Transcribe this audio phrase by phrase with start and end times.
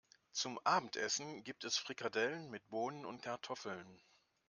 [0.31, 4.01] Zum Abendessen gibt es Frikadellen mit Bohnen und Kartoffeln.